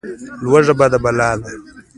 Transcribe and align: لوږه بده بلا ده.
لوږه 0.43 0.73
بده 0.79 0.97
بلا 1.03 1.29
ده. 1.41 1.49